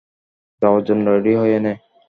[0.61, 1.73] যাওয়ার জন্য রেডি হয়ে নে।